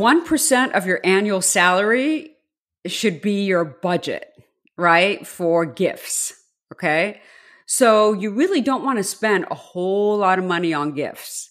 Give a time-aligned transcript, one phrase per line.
[0.00, 2.34] 1% of your annual salary
[2.86, 4.32] should be your budget,
[4.78, 5.26] right?
[5.26, 6.32] For gifts.
[6.72, 7.20] Okay.
[7.66, 11.50] So you really don't want to spend a whole lot of money on gifts.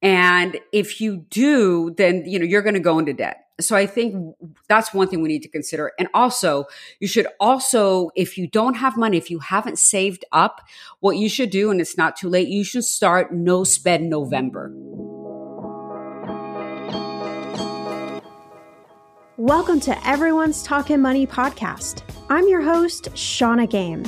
[0.00, 3.44] And if you do, then, you know, you're going to go into debt.
[3.60, 4.34] So I think
[4.66, 5.92] that's one thing we need to consider.
[5.98, 6.64] And also,
[7.00, 10.62] you should also, if you don't have money, if you haven't saved up,
[11.00, 14.72] what you should do, and it's not too late, you should start no spend November.
[19.40, 22.02] Welcome to Everyone's Talking Money podcast.
[22.28, 24.04] I'm your host, Shannah Game.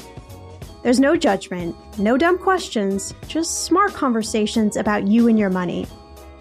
[0.83, 5.87] There's no judgment, no dumb questions, just smart conversations about you and your money.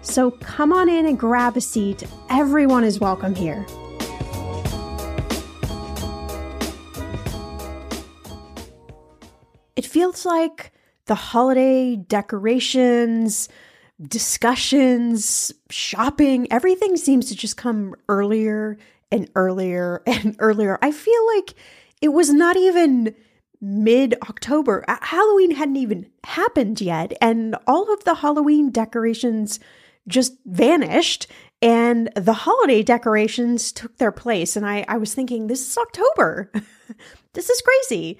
[0.02, 2.02] So come on in and grab a seat.
[2.28, 3.64] Everyone is welcome here.
[9.74, 10.70] It feels like
[11.06, 13.48] the holiday decorations,
[14.08, 18.78] discussions, shopping, everything seems to just come earlier
[19.10, 20.78] and earlier and earlier.
[20.82, 21.54] I feel like
[22.00, 23.14] it was not even
[23.60, 24.84] mid October.
[24.88, 29.60] Uh, Halloween hadn't even happened yet, and all of the Halloween decorations
[30.08, 31.28] just vanished
[31.62, 34.56] and the holiday decorations took their place.
[34.56, 36.50] And I, I was thinking, this is October.
[37.34, 38.18] this is crazy.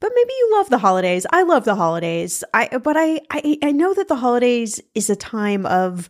[0.00, 1.26] But maybe you love the holidays.
[1.30, 2.42] I love the holidays.
[2.54, 6.08] I but I, I I know that the holidays is a time of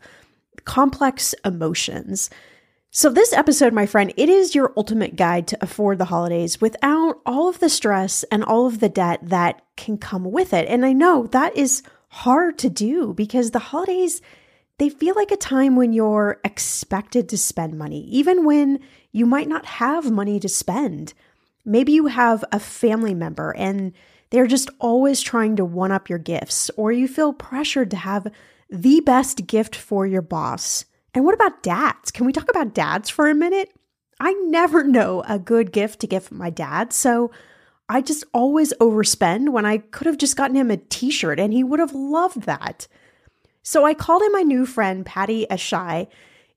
[0.65, 2.31] complex emotions.
[2.93, 7.21] So, this episode, my friend, it is your ultimate guide to afford the holidays without
[7.25, 10.67] all of the stress and all of the debt that can come with it.
[10.69, 14.21] And I know that is hard to do because the holidays,
[14.79, 18.81] they feel like a time when you're expected to spend money, even when
[19.13, 21.15] you might not have money to spend.
[21.71, 23.93] Maybe you have a family member and
[24.31, 28.29] they're just always trying to one up your gifts, or you feel pressured to have
[28.69, 30.85] the best gift for your boss
[31.15, 32.11] and what about dads?
[32.11, 33.71] Can we talk about dads for a minute?
[34.21, 37.31] I never know a good gift to give my dad, so
[37.89, 41.53] I just always overspend when I could have just gotten him a t shirt and
[41.53, 42.87] he would have loved that.
[43.63, 46.07] So I called in my new friend, Pattie Ehsaei.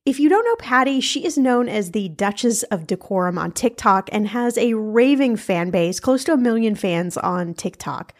[0.05, 4.09] If you don't know Pattie, she is known as the Duchess of Decorum on TikTok
[4.11, 8.13] and has a raving fan base, close to a million fans on TikTok.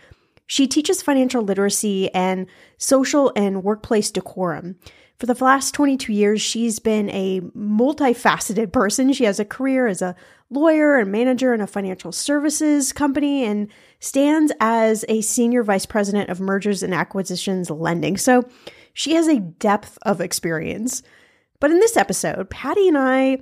[0.47, 2.47] She teaches financial literacy and
[2.77, 4.77] social and workplace decorum.
[5.19, 9.11] For the last 22 years, she's been a multifaceted person.
[9.11, 10.15] She has a career as a
[10.49, 13.67] lawyer and manager in a financial services company and
[13.99, 18.15] stands as a senior vice president of mergers and acquisitions lending.
[18.15, 18.47] So
[18.93, 21.03] she has a depth of experience.
[21.63, 23.37] But in this episode, Pattie and I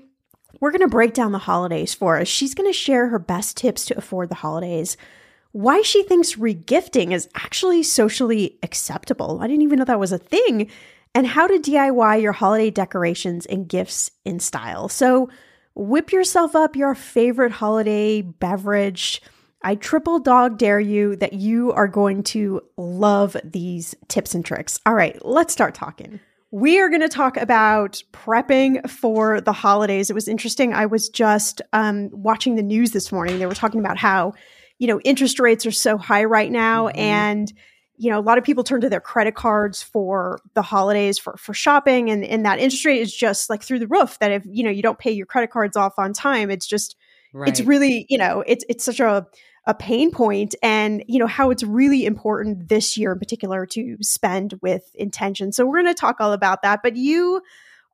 [0.59, 2.27] we're going to break down the holidays for us.
[2.27, 4.95] She's going to share her best tips to afford the holidays,
[5.53, 9.39] why she thinks regifting is actually socially acceptable.
[9.41, 10.69] I didn't even know that was a thing
[11.15, 14.87] and how to DIY your holiday decorations and gifts in style.
[14.87, 15.27] So,
[15.73, 19.19] whip yourself up your favorite holiday beverage.
[19.63, 24.79] I triple dog dare you that you are going to love these tips and tricks.
[24.85, 26.19] All right, let's start talking.
[26.51, 30.09] We are going to talk about prepping for the holidays.
[30.09, 30.73] It was interesting.
[30.73, 33.39] I was just um, watching the news this morning.
[33.39, 34.33] They were talking about how,
[34.77, 36.87] you know, interest rates are so high right now.
[36.87, 36.99] Mm-hmm.
[36.99, 37.53] And
[38.01, 41.37] you know, a lot of people turn to their credit cards for the holidays for,
[41.37, 44.43] for shopping and, and that interest rate is just like through the roof that if,
[44.49, 46.95] you know, you don't pay your credit cards off on time, it's just,
[47.31, 47.47] right.
[47.47, 49.27] it's really, you know, it's, it's such a,
[49.65, 53.97] a pain point and, you know, how it's really important this year in particular to
[54.01, 55.51] spend with intention.
[55.51, 57.41] So we're going to talk all about that, but you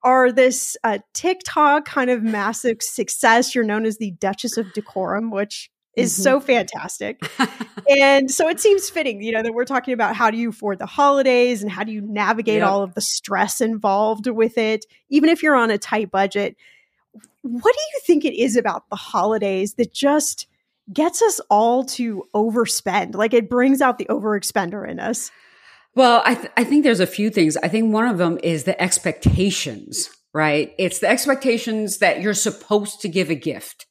[0.03, 3.53] are this uh, TikTok kind of massive success.
[3.53, 6.23] You're known as the Duchess of Decorum, which is mm-hmm.
[6.23, 7.19] so fantastic.
[7.89, 10.79] and so it seems fitting, you know, that we're talking about how do you afford
[10.79, 12.67] the holidays and how do you navigate yep.
[12.67, 16.55] all of the stress involved with it, even if you're on a tight budget.
[17.41, 20.47] What do you think it is about the holidays that just
[20.91, 23.15] gets us all to overspend?
[23.15, 25.31] Like it brings out the overexpender in us.
[25.95, 27.57] Well, I, th- I think there's a few things.
[27.57, 30.73] I think one of them is the expectations, right?
[30.77, 33.87] It's the expectations that you're supposed to give a gift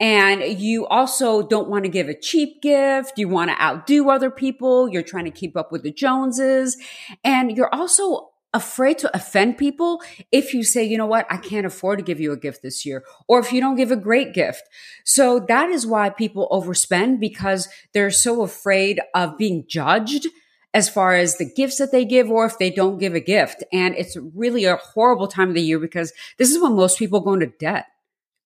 [0.00, 3.18] and you also don't want to give a cheap gift.
[3.18, 4.88] You want to outdo other people.
[4.88, 6.78] You're trying to keep up with the Joneses.
[7.22, 10.02] And you're also afraid to offend people
[10.32, 12.84] if you say, you know what, I can't afford to give you a gift this
[12.84, 14.62] year, or if you don't give a great gift.
[15.04, 20.26] So that is why people overspend because they're so afraid of being judged
[20.72, 23.64] as far as the gifts that they give or if they don't give a gift.
[23.72, 27.20] And it's really a horrible time of the year because this is when most people
[27.20, 27.86] go into debt.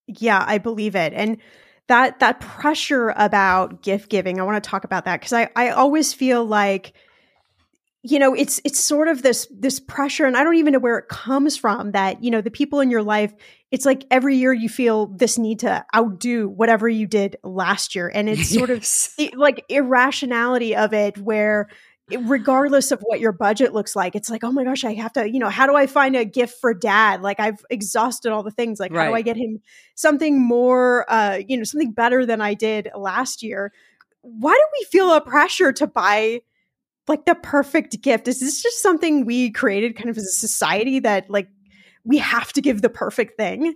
[0.06, 1.12] Yeah, I believe it.
[1.14, 1.38] And
[1.86, 5.70] that that pressure about gift giving, I want to talk about that because I I
[5.70, 6.94] always feel like
[8.04, 10.98] you know it's it's sort of this this pressure and i don't even know where
[10.98, 13.32] it comes from that you know the people in your life
[13.70, 18.10] it's like every year you feel this need to outdo whatever you did last year
[18.14, 19.14] and it's sort yes.
[19.18, 21.68] of like irrationality of it where
[22.24, 25.28] regardless of what your budget looks like it's like oh my gosh i have to
[25.30, 28.50] you know how do i find a gift for dad like i've exhausted all the
[28.50, 29.04] things like right.
[29.04, 29.58] how do i get him
[29.94, 33.72] something more uh you know something better than i did last year
[34.20, 36.40] why do we feel a pressure to buy
[37.08, 41.00] like the perfect gift is this just something we created kind of as a society
[41.00, 41.48] that like
[42.04, 43.74] we have to give the perfect thing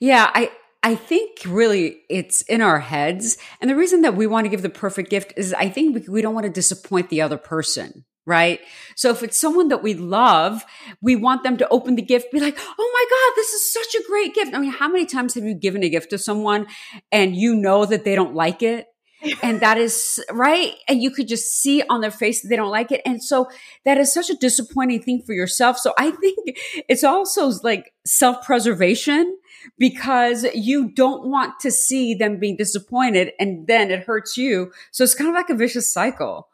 [0.00, 0.50] yeah i
[0.86, 3.38] I think really it's in our heads.
[3.58, 6.12] And the reason that we want to give the perfect gift is I think we,
[6.12, 8.60] we don't want to disappoint the other person right?
[8.96, 10.64] So if it's someone that we love,
[11.02, 13.94] we want them to open the gift, be like, oh my God, this is such
[13.94, 14.54] a great gift.
[14.54, 16.66] I mean, how many times have you given a gift to someone
[17.12, 18.86] and you know that they don't like it?
[19.42, 20.74] and that is right.
[20.88, 23.00] And you could just see on their face that they don't like it.
[23.04, 23.48] And so
[23.84, 25.78] that is such a disappointing thing for yourself.
[25.78, 26.38] So I think
[26.88, 29.36] it's also like self preservation
[29.78, 34.72] because you don't want to see them being disappointed and then it hurts you.
[34.90, 36.48] So it's kind of like a vicious cycle.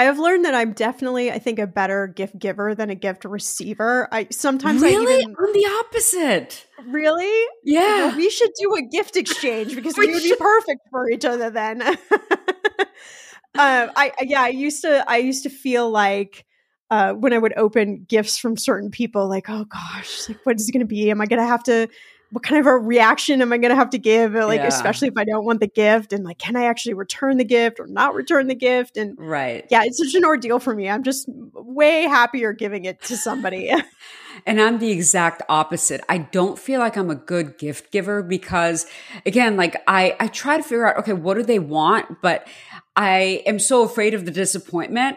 [0.00, 3.26] I have learned that I'm definitely, I think, a better gift giver than a gift
[3.26, 4.08] receiver.
[4.10, 5.12] I sometimes really?
[5.12, 6.66] I even I'm the opposite.
[6.86, 7.46] Really?
[7.64, 8.06] Yeah.
[8.06, 11.26] Well, we should do a gift exchange because we, we would be perfect for each
[11.26, 11.82] other then.
[11.82, 11.98] um,
[13.58, 16.46] I yeah, I used to I used to feel like
[16.90, 20.66] uh, when I would open gifts from certain people, like, oh gosh, like what is
[20.66, 21.10] it going to be?
[21.10, 21.88] Am I going to have to
[22.30, 24.34] what kind of a reaction am I going to have to give?
[24.34, 24.68] Like, yeah.
[24.68, 27.80] especially if I don't want the gift and like, can I actually return the gift
[27.80, 28.96] or not return the gift?
[28.96, 29.66] And right.
[29.68, 30.88] Yeah, it's such an ordeal for me.
[30.88, 33.72] I'm just way happier giving it to somebody.
[34.46, 36.02] and I'm the exact opposite.
[36.08, 38.86] I don't feel like I'm a good gift giver because
[39.26, 42.22] again, like I, I try to figure out, okay, what do they want?
[42.22, 42.46] But
[42.94, 45.16] I am so afraid of the disappointment.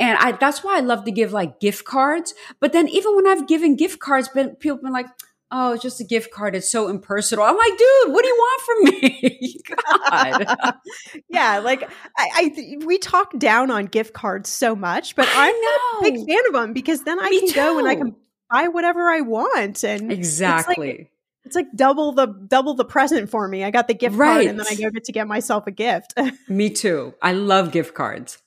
[0.00, 2.32] And I, that's why I love to give like gift cards.
[2.58, 5.08] But then even when I've given gift cards, been, people have been like,
[5.54, 6.56] oh, it's just a gift card.
[6.56, 7.44] It's so impersonal.
[7.44, 9.60] I'm like, dude, what do you want from me?
[10.10, 10.74] God.
[11.28, 16.00] yeah, like I, I, we talk down on gift cards so much, but I'm not
[16.00, 17.54] a big fan of them because then I me can too.
[17.54, 18.16] go and I can
[18.50, 19.84] buy whatever I want.
[19.84, 20.90] And exactly.
[20.90, 21.10] It's like,
[21.44, 23.62] it's like double the double the present for me.
[23.62, 24.32] I got the gift right.
[24.32, 26.14] card and then I go get to get myself a gift.
[26.48, 27.14] me too.
[27.22, 28.38] I love gift cards.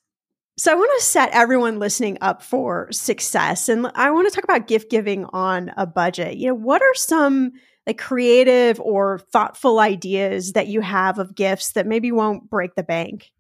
[0.59, 4.43] So I want to set everyone listening up for success and I want to talk
[4.43, 6.37] about gift giving on a budget.
[6.37, 7.51] You know, what are some
[7.85, 12.81] like creative or thoughtful ideas that you have of gifts that maybe won't break the
[12.81, 13.31] bank?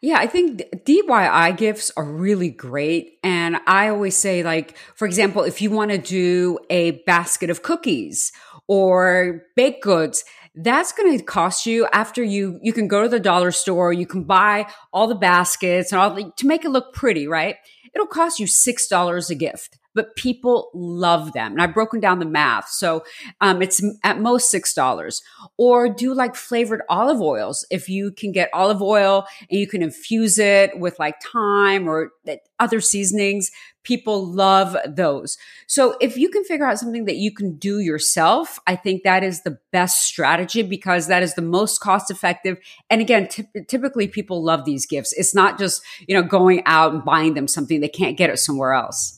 [0.00, 3.18] Yeah, I think DIY gifts are really great.
[3.24, 7.62] And I always say, like, for example, if you want to do a basket of
[7.62, 8.32] cookies
[8.68, 10.24] or baked goods,
[10.60, 14.06] that's going to cost you after you you can go to the dollar store you
[14.06, 17.56] can buy all the baskets and all the, to make it look pretty right
[17.94, 22.18] it'll cost you six dollars a gift but people love them and i've broken down
[22.18, 23.04] the math so
[23.40, 25.22] um, it's at most six dollars
[25.56, 29.82] or do like flavored olive oils if you can get olive oil and you can
[29.82, 32.10] infuse it with like thyme or
[32.58, 33.50] other seasonings
[33.88, 35.38] people love those.
[35.66, 39.24] So if you can figure out something that you can do yourself, I think that
[39.24, 42.58] is the best strategy because that is the most cost effective.
[42.90, 45.14] And again, t- typically people love these gifts.
[45.14, 48.38] It's not just, you know, going out and buying them something they can't get it
[48.38, 49.17] somewhere else.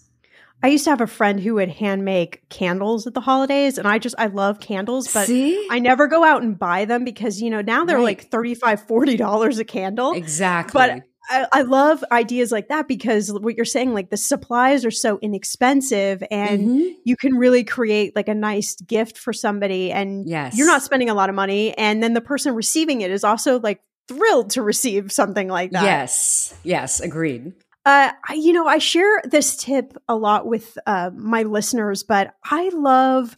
[0.62, 3.88] I used to have a friend who would hand make candles at the holidays and
[3.88, 5.67] I just I love candles but See?
[5.71, 8.05] I never go out and buy them because you know now they're right.
[8.05, 10.12] like 35 40 dollars a candle.
[10.12, 10.79] Exactly.
[10.79, 14.90] But I, I, love ideas like that because what you're saying, like the supplies are
[14.90, 16.88] so inexpensive and mm-hmm.
[17.05, 20.57] you can really create like a nice gift for somebody and yes.
[20.57, 21.76] you're not spending a lot of money.
[21.79, 25.85] And then the person receiving it is also like thrilled to receive something like that.
[25.85, 26.55] Yes.
[26.64, 26.99] Yes.
[26.99, 27.52] Agreed.
[27.87, 32.34] Uh, I, you know, I share this tip a lot with uh, my listeners, but
[32.44, 33.34] I love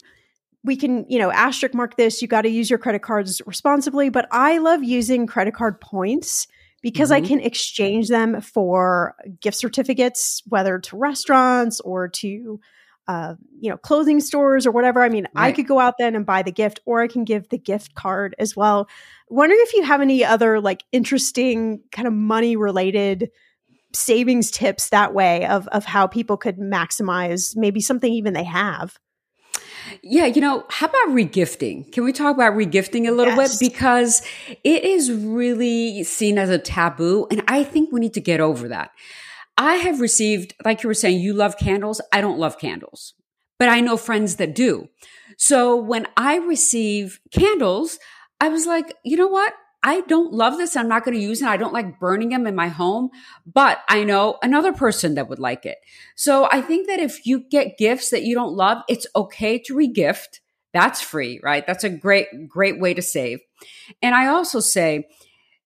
[0.63, 2.21] we can, you know, asterisk mark this.
[2.21, 6.47] You got to use your credit cards responsibly, but I love using credit card points
[6.81, 7.25] because mm-hmm.
[7.25, 12.59] I can exchange them for gift certificates, whether to restaurants or to,
[13.07, 15.03] uh, you know, clothing stores or whatever.
[15.03, 15.47] I mean, right.
[15.47, 17.95] I could go out then and buy the gift, or I can give the gift
[17.95, 18.87] card as well.
[19.29, 23.31] Wondering if you have any other like interesting kind of money related
[23.93, 28.97] savings tips that way of of how people could maximize maybe something even they have.
[30.01, 31.91] Yeah, you know, how about regifting?
[31.91, 33.59] Can we talk about regifting a little yes.
[33.59, 33.71] bit?
[33.71, 34.21] Because
[34.63, 37.27] it is really seen as a taboo.
[37.29, 38.91] And I think we need to get over that.
[39.57, 42.01] I have received, like you were saying, you love candles.
[42.11, 43.13] I don't love candles,
[43.59, 44.89] but I know friends that do.
[45.37, 47.99] So when I receive candles,
[48.39, 49.53] I was like, you know what?
[49.83, 50.75] I don't love this.
[50.75, 51.47] I'm not going to use it.
[51.47, 53.09] I don't like burning them in my home,
[53.45, 55.77] but I know another person that would like it.
[56.15, 59.75] So I think that if you get gifts that you don't love, it's okay to
[59.75, 60.39] regift.
[60.73, 61.67] That's free, right?
[61.67, 63.41] That's a great, great way to save.
[64.01, 65.07] And I also say,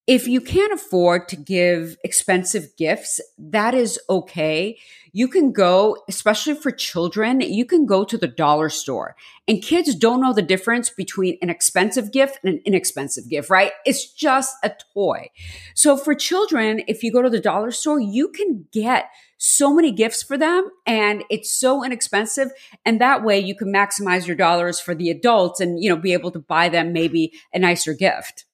[0.08, 4.80] if you can't afford to give expensive gifts, that is okay.
[5.18, 9.16] You can go, especially for children, you can go to the dollar store
[9.48, 13.72] and kids don't know the difference between an expensive gift and an inexpensive gift, right?
[13.84, 15.32] It's just a toy.
[15.74, 19.10] So for children, if you go to the dollar store, you can get
[19.40, 22.52] so many gifts for them and it's so inexpensive.
[22.86, 26.14] And that way you can maximize your dollars for the adults and, you know, be
[26.14, 28.46] able to buy them maybe a nicer gift.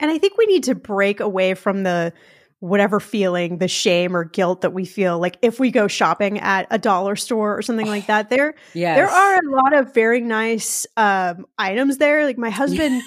[0.00, 2.12] And I think we need to break away from the
[2.60, 6.66] whatever feeling, the shame or guilt that we feel like if we go shopping at
[6.70, 8.30] a dollar store or something like that.
[8.30, 8.96] There, yes.
[8.96, 12.24] there are a lot of very nice um, items there.
[12.24, 13.02] Like my husband.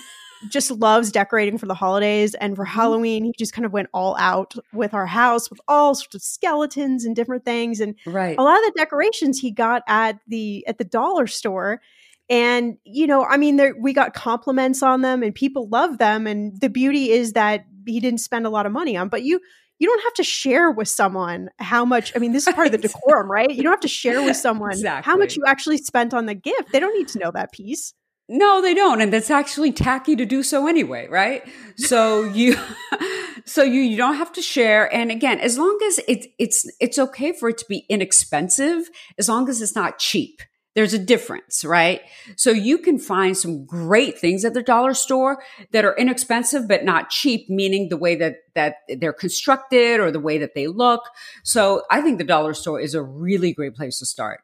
[0.52, 2.36] just loves decorating for the holidays.
[2.36, 2.76] And for Mm-hmm.
[2.80, 6.22] Halloween, he just kind of went all out with our house with all sorts of
[6.22, 7.80] skeletons and different things.
[7.80, 8.38] And Right.
[8.38, 11.82] a lot of the decorations he got at the at the dollar store.
[12.30, 16.28] And you know, I mean, there, we got compliments on them, and people love them.
[16.28, 19.10] And the beauty is that he didn't spend a lot of money on.
[19.10, 19.40] But you
[19.80, 22.16] you don't have to share with someone how much.
[22.16, 23.50] I mean, this is part of the decorum, right?
[23.50, 26.72] You don't have to share with someone how much you actually spent on the gift.
[26.72, 27.94] They don't need to know that piece.
[28.30, 29.00] No, they don't.
[29.02, 31.44] And that's actually tacky to do so anyway, right?
[31.78, 32.58] So you,
[33.46, 34.94] so you, you don't have to share.
[34.94, 39.30] And again, as long as it's, it's, it's okay for it to be inexpensive, as
[39.30, 40.42] long as it's not cheap.
[40.78, 42.02] There's a difference, right?
[42.36, 45.42] So you can find some great things at the dollar store
[45.72, 50.20] that are inexpensive, but not cheap, meaning the way that, that they're constructed or the
[50.20, 51.02] way that they look.
[51.44, 54.42] So I think the dollar store is a really great place to start.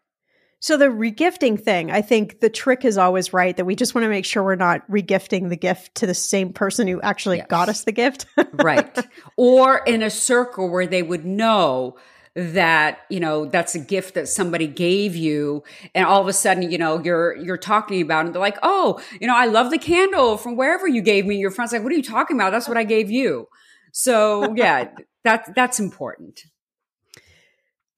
[0.59, 4.05] So the regifting thing, I think the trick is always right that we just want
[4.05, 7.47] to make sure we're not regifting the gift to the same person who actually Yes.
[7.47, 8.25] got us the gift.
[8.53, 8.97] right
[9.37, 11.97] or in a circle where they would know
[12.35, 15.63] that you know that's a gift that somebody gave you
[15.93, 18.99] and all of a sudden you know you're you're talking about and they're like oh
[19.21, 21.35] you know i love the candle from wherever you gave me.
[21.35, 22.51] Your friends like what are you talking about?
[22.51, 23.47] That's what i gave you.
[23.91, 24.89] So yeah
[25.23, 26.41] that that's important.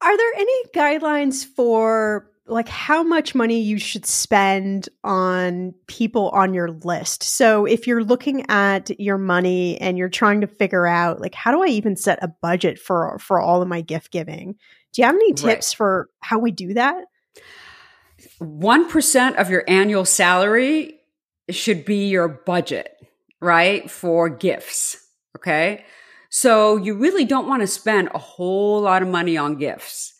[0.01, 6.54] Are there any guidelines for like how much money you should spend on people on
[6.54, 7.24] your list?
[7.24, 11.52] So if you're looking at your money and you're trying to figure out like how
[11.52, 14.56] do I even set a budget for for all of my gift giving?
[14.94, 15.38] Do you have any Right.
[15.38, 17.06] tips for how we do that?
[18.40, 21.00] 1% of your annual salary
[21.50, 22.90] should be your budget,
[23.42, 23.90] right?
[23.90, 24.98] For gifts.
[25.38, 25.86] Okay.
[26.30, 30.14] So you really don't want to spend a whole lot of money on gifts.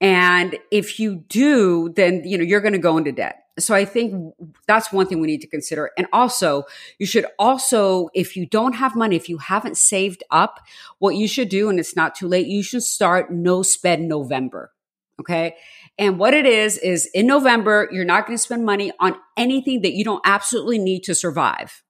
[0.00, 3.44] And if you do, then, you know, you're going to go into debt.
[3.58, 4.34] So I think
[4.66, 5.90] that's one thing we need to consider.
[5.98, 6.64] And also,
[6.98, 10.60] you should also, if you don't have money, if you haven't saved up,
[10.98, 14.72] what you should do, and it's not too late, you should start no spend November.
[15.20, 15.56] Okay.
[15.98, 19.82] And what it is, is in November, you're not going to spend money on anything
[19.82, 21.82] that you don't absolutely need to survive.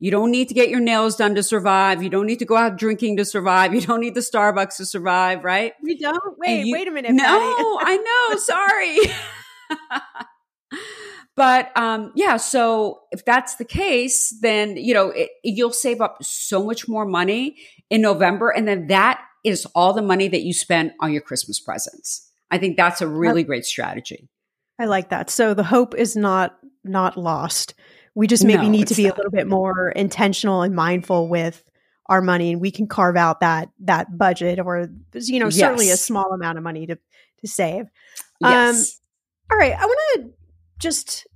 [0.00, 2.02] You don't need to get your nails done to survive.
[2.02, 3.74] You don't need to go out drinking to survive.
[3.78, 5.72] You don't need the Starbucks to survive, right?
[5.82, 6.38] We don't.
[6.38, 7.12] Wait, you- wait a minute.
[7.12, 7.24] No,
[7.80, 7.96] I
[8.30, 8.38] know.
[8.38, 8.98] Sorry.
[11.36, 16.18] but um, yeah, so if that's the case, then you know it, you'll save up
[16.22, 17.56] so much more money
[17.90, 21.60] in November, and then that is all the money that you spend on your Christmas
[21.60, 22.28] presents.
[22.50, 24.28] I think that's a really great strategy.
[24.78, 25.30] I like that.
[25.30, 27.74] So the hope is not not lost.
[28.18, 31.62] We just maybe No, need to be a little bit more intentional and mindful with
[32.06, 35.96] our money and we can carve out that that budget or you know certainly a
[35.96, 37.82] small amount of money to to save.
[38.42, 39.00] Um, yes.
[39.52, 40.30] All right, I want to
[40.80, 41.28] just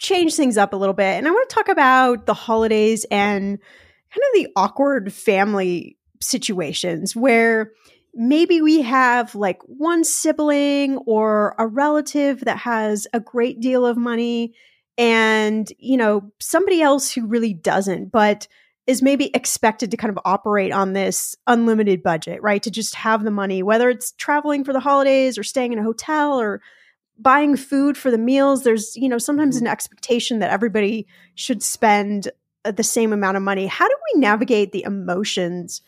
[0.00, 3.56] change things up a little bit and I want to talk about the holidays and
[3.60, 7.70] kind of the awkward family situations where
[8.12, 13.96] maybe we have like one sibling or a relative that has a great deal of
[13.96, 14.52] money
[14.96, 18.46] and you know somebody else who really doesn't but
[18.86, 23.24] is maybe expected to kind of operate on this unlimited budget right to just have
[23.24, 26.60] the money whether it's traveling for the holidays or staying in a hotel or
[27.18, 28.62] buying food for the meals.
[28.62, 32.28] There's you know sometimes an expectation that everybody should spend
[32.64, 33.66] uh, the same amount of money.
[33.66, 35.82] How do we navigate the emotions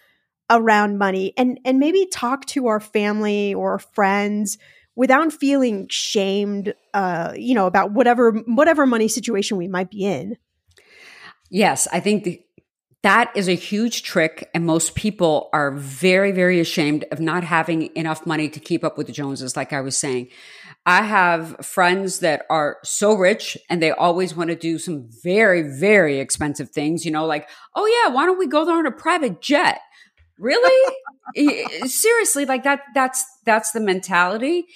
[0.50, 1.32] around money?
[1.36, 4.58] And and maybe talk to our family or friends
[4.96, 10.36] without feeling shamed uh you know about whatever whatever money situation we might be in
[11.50, 12.42] Yes, I think th-
[13.02, 14.50] that is a huge trick.
[14.52, 18.98] And most people are very, very ashamed of not having enough money to keep up
[18.98, 20.28] with the Joneses, like I was saying.
[20.84, 25.62] I have friends that are so rich and they always want to do some very,
[25.62, 28.92] very expensive things, you know, like, oh, yeah, why don't we go there on a
[28.92, 29.80] private jet?
[30.38, 30.94] Really?
[31.86, 34.66] Seriously, like that, that's, that's the mentality.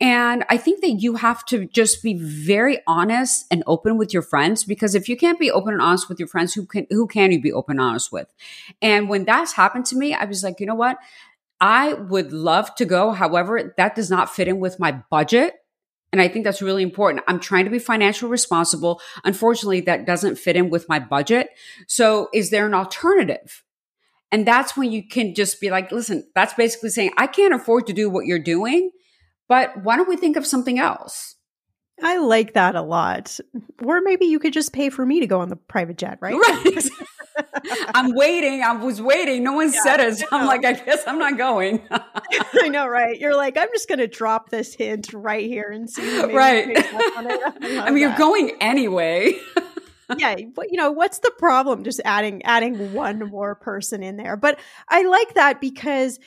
[0.00, 4.22] And I think that you have to just be very honest and open with your
[4.22, 7.06] friends because if you can't be open and honest with your friends, who can who
[7.06, 8.32] can you be open and honest with?
[8.80, 10.98] And when that's happened to me, I was like, you know what?
[11.60, 13.12] I would love to go.
[13.12, 15.54] However, that does not fit in with my budget.
[16.12, 17.24] And I think that's really important.
[17.28, 19.00] I'm trying to be financially responsible.
[19.24, 21.50] Unfortunately, that doesn't fit in with my budget.
[21.86, 23.64] So is there an alternative?
[24.30, 27.86] And that's when you can just be like, listen, that's basically saying, I can't afford
[27.86, 28.90] to do what you're doing,
[29.48, 31.34] but why don't we think of something else?
[32.00, 33.40] i like that a lot
[33.84, 36.36] or maybe you could just pay for me to go on the private jet right
[36.36, 36.90] Right.
[37.94, 38.62] I'm waiting.
[38.62, 39.42] I was waiting.
[39.44, 40.18] No one Yeah, said it.
[40.18, 41.82] So I'm like, I guess I'm not going.
[42.62, 46.22] i know right you're like i'm just gonna drop this hint right here and see
[46.32, 46.66] Right.
[46.66, 47.40] picks up on it.
[47.62, 49.34] I I mean, you're going anyway.
[50.16, 54.36] Yeah, but you know, what's the problem just adding adding one more person in there?
[54.36, 56.18] But I like that because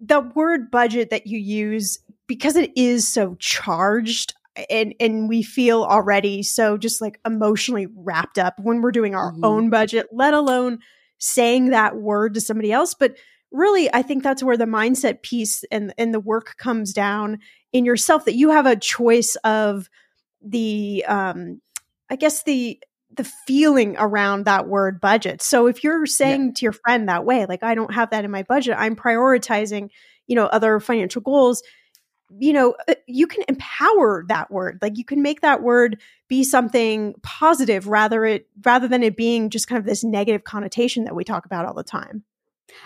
[0.00, 4.34] the word budget that you use because it is so charged
[4.70, 9.32] and and we feel already so just like emotionally wrapped up when we're doing our
[9.32, 9.44] mm-hmm.
[9.44, 10.78] own budget, let alone
[11.18, 13.16] saying that word to somebody else, but
[13.52, 17.38] really i think that's where the mindset piece and and the work comes down
[17.72, 19.88] in yourself that you have a choice of
[20.42, 21.60] the um
[22.10, 22.78] i guess the
[23.14, 26.52] the feeling around that word budget so if you're saying yeah.
[26.54, 29.88] to your friend that way like i don't have that in my budget i'm prioritizing
[30.26, 31.62] you know other financial goals
[32.38, 36.42] you know uh, you can empower that word like you can make that word be
[36.42, 41.14] something positive rather it rather than it being just kind of this negative connotation that
[41.14, 42.24] we talk about all the time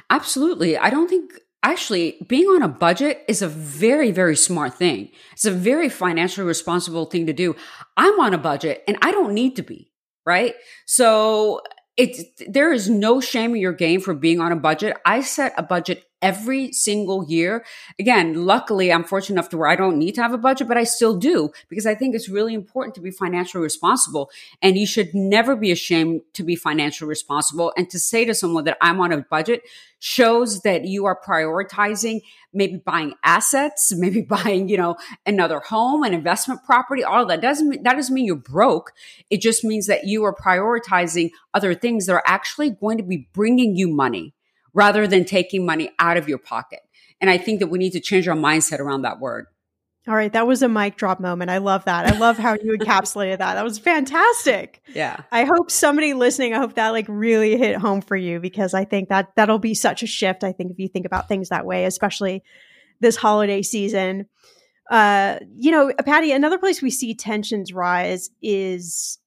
[0.08, 0.76] Absolutely.
[0.76, 5.10] I don't think actually being on a budget is a very, very smart thing.
[5.32, 7.54] It's a very financially responsible thing to do.
[7.96, 9.89] I'm on a budget and I don't need to be,
[10.30, 10.54] right?
[10.86, 11.60] So
[11.96, 14.96] it's, there is no shame in your game for being on a budget.
[15.04, 17.64] I set a budget every single year.
[17.98, 20.76] Again, luckily, I'm fortunate enough to where I don't need to have a budget, but
[20.76, 24.30] I still do because I think it's really important to be financially responsible.
[24.62, 27.72] And you should never be ashamed to be financially responsible.
[27.76, 29.62] And to say to someone that I'm on a budget
[29.98, 36.14] shows that you are prioritizing maybe buying assets, maybe buying, you know, another home, an
[36.14, 38.92] investment property, all that doesn't, mean, that doesn't mean you're broke.
[39.30, 43.28] It just means that you are prioritizing other things that are actually going to be
[43.32, 44.34] bringing you money
[44.74, 46.80] rather than taking money out of your pocket.
[47.20, 49.46] And I think that we need to change our mindset around that word.
[50.08, 51.50] All right, that was a mic drop moment.
[51.50, 52.06] I love that.
[52.06, 53.54] I love how you encapsulated that.
[53.54, 54.80] That was fantastic.
[54.94, 55.18] Yeah.
[55.30, 58.86] I hope somebody listening, I hope that like really hit home for you because I
[58.86, 60.42] think that that'll be such a shift.
[60.42, 62.42] I think if you think about things that way, especially
[63.00, 64.26] this holiday season.
[64.90, 69.18] Uh, you know, Pattie, another place we see tensions rise is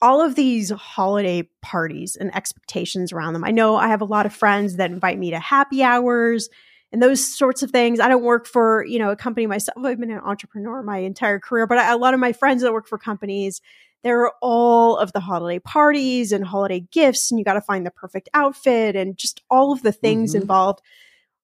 [0.00, 3.44] all of these holiday parties and expectations around them.
[3.44, 6.48] I know I have a lot of friends that invite me to happy hours
[6.92, 8.00] and those sorts of things.
[8.00, 9.76] I don't work for, you know, a company myself.
[9.84, 12.72] I've been an entrepreneur my entire career, but I, a lot of my friends that
[12.72, 13.60] work for companies,
[14.04, 17.84] there are all of the holiday parties and holiday gifts and you got to find
[17.84, 20.42] the perfect outfit and just all of the things mm-hmm.
[20.42, 20.80] involved.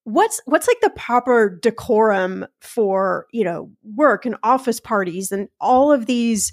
[0.04, 5.90] What's what's like the proper decorum for, you know, work and office parties and all
[5.90, 6.52] of these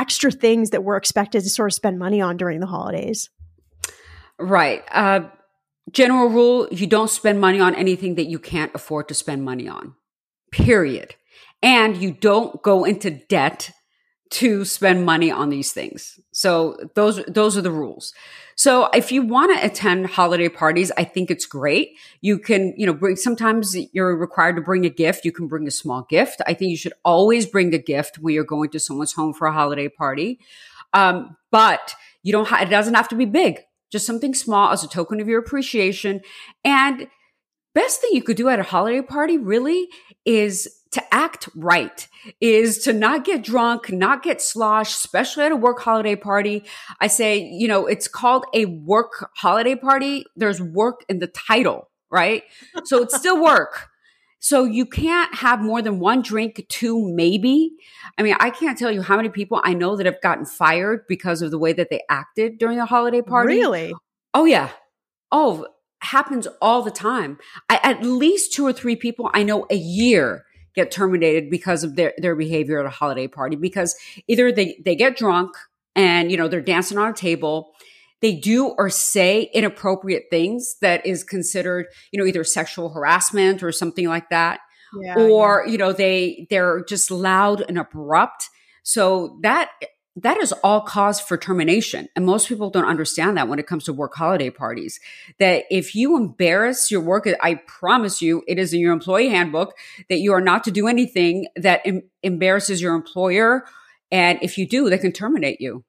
[0.00, 3.28] extra things that we're expected to sort of spend money on during the holidays.
[4.38, 4.82] Right.
[4.90, 5.28] Uh,
[5.92, 9.68] general rule you don't spend money on anything that you can't afford to spend money
[9.68, 9.94] on,
[10.50, 11.14] period.
[11.62, 13.70] And you don't go into debt
[14.30, 16.20] to spend money on these things.
[16.30, 18.14] So those those are the rules.
[18.54, 21.96] So if you want to attend holiday parties, I think it's great.
[22.20, 25.24] You can, you know, bring sometimes you're required to bring a gift.
[25.24, 26.42] You can bring a small gift.
[26.46, 29.46] I think you should always bring a gift when you're going to someone's home for
[29.46, 30.38] a holiday party.
[30.92, 33.60] Um, but you don't ha- it doesn't have to be big.
[33.90, 36.20] Just something small as a token of your appreciation
[36.64, 37.08] and
[37.74, 39.88] best thing you could do at a holiday party really
[40.24, 42.08] is to act right
[42.40, 46.64] is to not get drunk, not get sloshed, especially at a work holiday party.
[47.00, 50.24] I say, you know, it's called a work holiday party.
[50.36, 52.42] There's work in the title, right?
[52.84, 53.88] So it's still work.
[54.40, 57.72] So you can't have more than one drink, two maybe.
[58.16, 61.04] I mean, I can't tell you how many people I know that have gotten fired
[61.06, 63.54] because of the way that they acted during the holiday party.
[63.54, 63.94] Really?
[64.32, 64.70] Oh yeah.
[65.30, 65.66] Oh,
[66.00, 67.38] happens all the time.
[67.68, 71.96] I, at least two or three people I know a year get terminated because of
[71.96, 73.96] their, their behavior at a holiday party because
[74.28, 75.50] either they, they get drunk
[75.94, 77.72] and, you know, they're dancing on a table.
[78.20, 83.72] They do or say inappropriate things that is considered, you know, either sexual harassment or
[83.72, 84.60] something like that.
[85.00, 85.72] Yeah, or, yeah.
[85.72, 88.48] you know, they, they're just loud and abrupt.
[88.82, 89.70] So that
[90.16, 92.08] that is all cause for termination.
[92.16, 94.98] And most people don't understand that when it comes to work holiday parties.
[95.38, 99.74] That if you embarrass your work, I promise you, it is in your employee handbook
[100.08, 103.64] that you are not to do anything that em- embarrasses your employer.
[104.10, 105.84] And if you do, they can terminate you.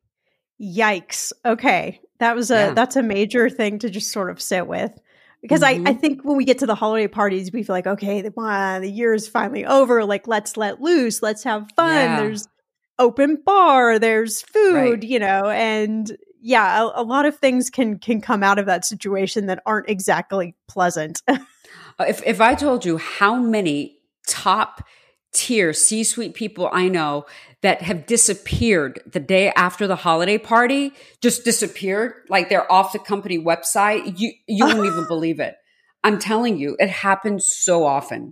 [0.61, 1.33] Yikes.
[1.43, 1.99] Okay.
[2.19, 2.73] That was a, yeah.
[2.73, 4.95] that's a major thing to just sort of sit with.
[5.41, 5.87] Because mm-hmm.
[5.87, 8.31] I, I think when we get to the holiday parties, we feel like, okay, the,
[8.39, 10.05] uh, the year is finally over.
[10.05, 11.23] Like, let's let loose.
[11.23, 11.95] Let's have fun.
[11.95, 12.19] Yeah.
[12.19, 12.47] There's,
[13.01, 15.03] open bar, there's food, right.
[15.03, 18.85] you know, and yeah, a, a, lot of things can can come out of that
[18.85, 21.21] situation that aren't exactly pleasant.
[21.99, 24.81] Uh, if if I told you how many top
[25.33, 27.25] tier C-suite people I know
[27.61, 32.99] that have disappeared the day after the holiday party, just disappeared, like they're off the
[32.99, 35.55] company website, you you wouldn't even believe it.
[36.03, 38.31] I'm telling you, it happens so often.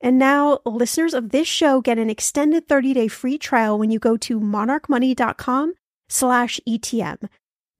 [0.00, 4.16] And now listeners of this show get an extended 30-day free trial when you go
[4.18, 5.74] to monarchmoney.com
[6.08, 7.28] slash ETM.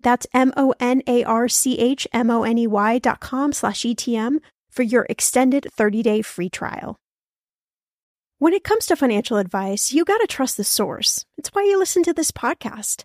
[0.01, 4.39] That's M-O-N-A-R-C-H-M-O-N-E-Y dot com slash ETM
[4.71, 6.99] for your extended 30-day free trial.
[8.39, 11.25] When it comes to financial advice, you got to trust the source.
[11.39, 13.05] It's why you listen to this podcast.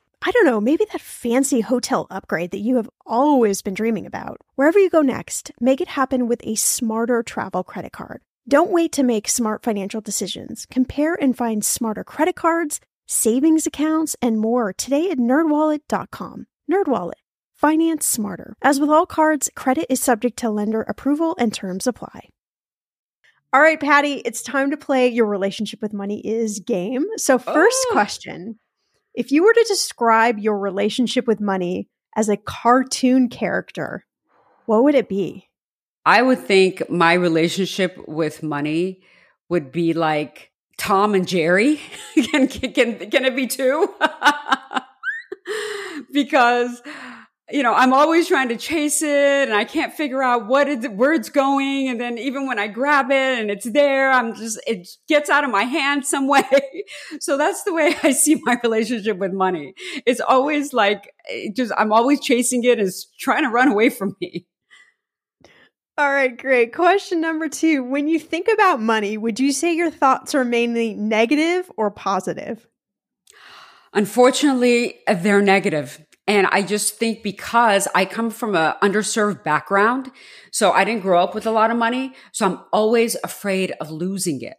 [0.23, 4.37] I don't know, maybe that fancy hotel upgrade that you have always been dreaming about.
[4.55, 8.21] Wherever you go next, make it happen with a smarter travel credit card.
[8.47, 10.67] Don't wait to make smart financial decisions.
[10.69, 16.45] Compare and find smarter credit cards, savings accounts, and more today at nerdwallet.com.
[16.71, 17.13] Nerdwallet.
[17.55, 18.55] Finance smarter.
[18.61, 22.29] As with all cards, credit is subject to lender approval and terms apply.
[23.53, 27.05] All right, Pattie, it's time to play your relationship with money is game.
[27.17, 27.93] So, first Oh.
[27.93, 28.59] question
[29.13, 34.05] If you were to describe your relationship with money as a cartoon character,
[34.65, 35.49] what would it be?
[36.05, 39.01] I would think my relationship with money
[39.49, 41.79] would be like Tom and Jerry.
[42.31, 43.93] can, can, can it be two?
[46.11, 46.81] because
[47.51, 50.87] you know, I'm always trying to chase it and I can't figure out what is,
[50.87, 51.89] where it's going.
[51.89, 55.43] And then even when I grab it and it's there, I'm just, it gets out
[55.43, 56.43] of my hand some way.
[57.19, 59.73] so that's the way I see my relationship with money.
[60.05, 63.89] It's always like, it just, I'm always chasing it and it's trying to run away
[63.89, 64.47] from me.
[65.97, 66.73] All right, great.
[66.73, 67.83] Question number two.
[67.83, 72.65] When you think about money, would you say your thoughts are mainly negative or positive?
[73.93, 76.03] Unfortunately, they're negative.
[76.27, 80.11] And I just think because I come from a underserved background,
[80.51, 82.13] so I didn't grow up with a lot of money.
[82.31, 84.57] So I'm always afraid of losing it,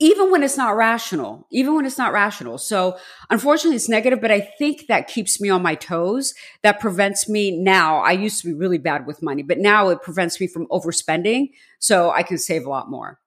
[0.00, 2.58] even when it's not rational, even when it's not rational.
[2.58, 2.98] So
[3.30, 6.34] unfortunately, it's negative, but I think that keeps me on my toes.
[6.62, 7.98] That prevents me now.
[7.98, 11.50] I used to be really bad with money, but now it prevents me from overspending.
[11.78, 13.20] So I can save a lot more.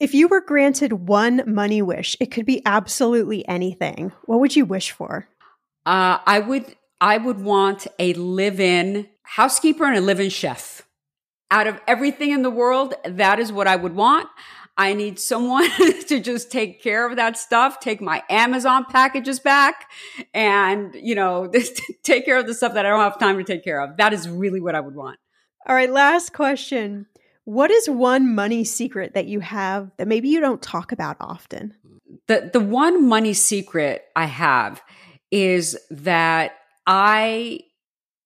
[0.00, 4.12] If you were granted one money wish, it could be absolutely anything.
[4.24, 5.28] What would you wish for?
[5.84, 10.82] Uh, I would I would want a live in housekeeper and a live in chef.
[11.50, 14.28] Out of everything in the world, that is what I would want.
[14.76, 15.68] I need someone
[16.06, 19.90] to just take care of that stuff, take my Amazon packages back
[20.32, 21.50] and, you know,
[22.02, 23.96] take care of the stuff that I don't have time to take care of.
[23.96, 25.18] That is really what I would want.
[25.66, 27.06] All right, last question.
[27.44, 31.74] What is one money secret that you have that maybe you don't talk about often?
[32.26, 34.82] The the one money secret I have
[35.30, 36.57] is that
[36.88, 37.60] I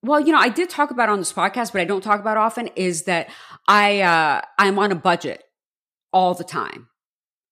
[0.05, 2.37] well, you know, I did talk about on this podcast, but I don't talk about
[2.37, 3.29] often is that
[3.69, 5.43] I uh I'm on a budget
[6.13, 6.89] all the time.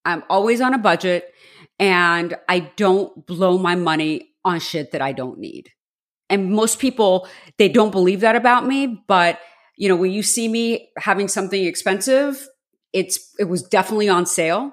[0.04, 1.34] I'm always on a budget
[1.78, 5.70] and I don't blow my money on shit that I don't need.
[6.30, 9.40] And most people they don't believe that about me, but
[9.76, 12.46] you know, when you see me having something expensive,
[12.92, 14.72] it's it was definitely on sale.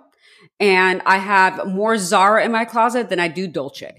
[0.60, 3.96] And I have more Zara in my closet than I do Dolce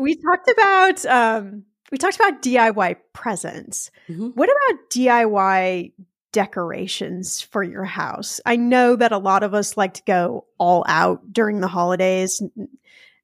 [0.00, 3.90] we talked about um, we talked about DIY presents.
[4.08, 4.28] Mm-hmm.
[4.28, 5.92] What about DIY
[6.32, 8.40] decorations for your house?
[8.46, 12.42] I know that a lot of us like to go all out during the holidays.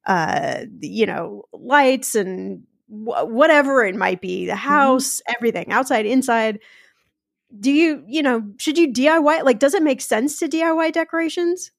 [0.05, 4.59] Uh, you know, lights and whatever it might be, the mm-hmm.
[4.59, 5.33] house, mm-hmm.
[5.35, 6.59] everything, outside, inside.
[7.57, 9.43] Do you, you know, should you DIY?
[9.43, 11.71] Like, does it make sense to DIY decorations?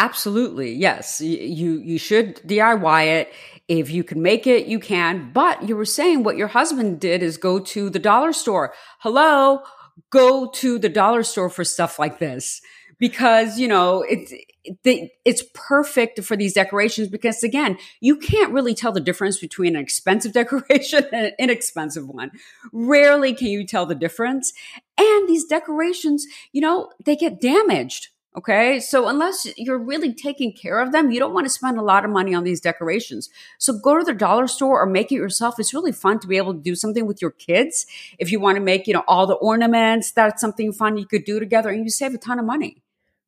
[0.00, 0.72] Absolutely.
[0.72, 1.20] Yes.
[1.20, 3.34] You, you should DIY it.
[3.68, 5.30] If you can make it, you can.
[5.30, 8.72] But you were saying what your husband did is go to the dollar store.
[9.00, 9.60] Hello.
[10.08, 12.62] Go to the dollar store for stuff like this
[12.98, 14.32] because, you know, it's,
[14.64, 19.76] it, it's perfect for these decorations because again, you can't really tell the difference between
[19.76, 22.30] an expensive decoration and an inexpensive one.
[22.72, 24.54] Rarely can you tell the difference.
[24.96, 28.78] And these decorations, you know, they get damaged Okay.
[28.78, 32.04] So unless you're really taking care of them, you don't want to spend a lot
[32.04, 33.28] of money on these decorations.
[33.58, 35.58] So go to the dollar store or make it yourself.
[35.58, 37.86] It's really fun to be able to do something with your kids.
[38.18, 41.24] If you want to make, you know, all the ornaments, that's something fun you could
[41.24, 42.82] do together and you save a ton of money.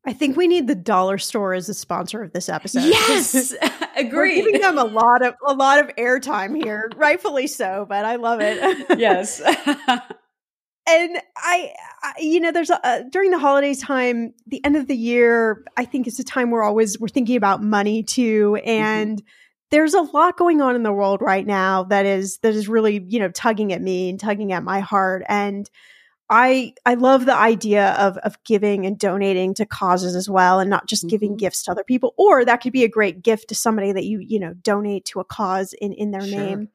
[0.05, 2.85] I think we need the dollar store as a sponsor of this episode.
[2.85, 3.55] Yes,
[3.97, 4.43] agree.
[4.43, 7.87] Giving them a lot of a lot of airtime here, rightfully so.
[7.89, 8.87] But I love it.
[8.99, 9.41] yes
[10.87, 14.97] and I, I, you know there's a, during the holiday time the end of the
[14.97, 18.69] year i think it's a time we're always we're thinking about money too mm-hmm.
[18.69, 19.27] and mm-hmm.
[19.71, 23.05] there's a lot going on in the world right now that is that is really
[23.09, 25.71] you know tugging at me and tugging at my heart and
[26.29, 30.71] i i love the idea of of giving and donating to causes as well and
[30.71, 31.11] not just mm-hmm.
[31.11, 34.05] giving gifts to other people or that could be a great gift to somebody that
[34.05, 36.39] you you know donate to a cause in in their sure.
[36.39, 36.69] name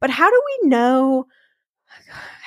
[0.00, 1.26] but how do we know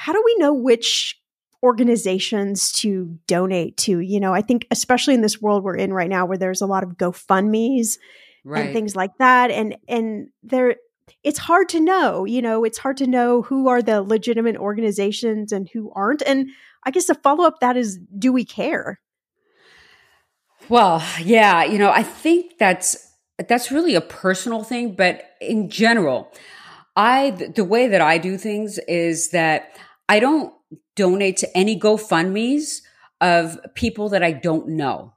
[0.07, 1.19] how do we know which
[1.61, 3.99] organizations to donate to?
[3.99, 6.65] You know, I think especially in this world we're in right now where there's a
[6.65, 7.99] lot of GoFundMe's
[8.45, 8.67] right.
[8.67, 10.77] and things like that and and there
[11.25, 15.51] it's hard to know, you know, it's hard to know who are the legitimate organizations
[15.51, 16.21] and who aren't.
[16.21, 16.51] And
[16.85, 19.01] I guess the follow up that is do we care?
[20.69, 23.11] Well, yeah, you know, I think that's
[23.45, 26.31] that's really a personal thing, but in general,
[26.95, 29.77] I the way that I do things is that
[30.09, 30.53] I don't
[30.95, 32.81] donate to any GoFundMe's
[33.21, 35.13] of people that I don't know.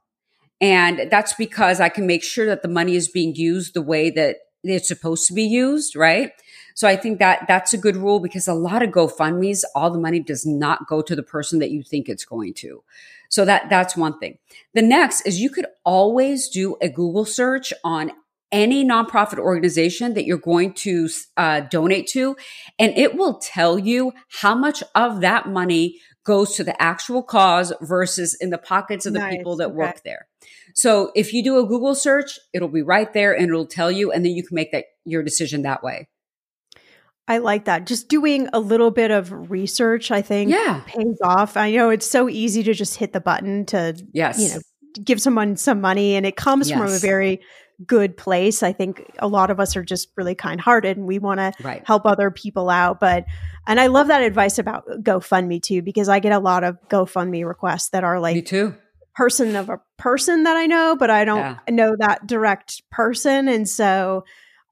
[0.59, 4.09] And that's because I can make sure that the money is being used the way
[4.11, 6.31] that it's supposed to be used, right?
[6.75, 9.99] So I think that that's a good rule because a lot of GoFundMe's, all the
[9.99, 12.83] money does not go to the person that you think it's going to.
[13.29, 14.37] So that that's one thing.
[14.73, 18.11] The next is you could always do a Google search on
[18.51, 22.35] any nonprofit organization that you're going to uh, donate to,
[22.77, 27.73] and it will tell you how much of that money goes to the actual cause
[27.81, 29.35] versus in the pockets of the nice.
[29.35, 29.75] people that okay.
[29.75, 30.27] work there.
[30.75, 34.11] So if you do a Google search, it'll be right there and it'll tell you,
[34.11, 36.07] and then you can make that your decision that way.
[37.27, 37.85] I like that.
[37.85, 40.81] Just doing a little bit of research, I think, yeah.
[40.85, 41.55] pays off.
[41.55, 44.39] I know it's so easy to just hit the button to, yes.
[44.39, 44.61] you know,
[45.03, 46.77] give someone some money, and it comes yes.
[46.77, 47.41] from a very
[47.85, 48.63] good place.
[48.63, 51.81] I think a lot of us are just really kind hearted and we want to
[51.85, 52.99] help other people out.
[52.99, 53.25] But,
[53.67, 57.45] and I love that advice about GoFundMe too, because I get a lot of GoFundMe
[57.45, 58.75] requests that are like, me too
[59.13, 61.57] person of a person that I know, but I don't yeah.
[61.69, 63.47] know that direct person.
[63.47, 64.23] And so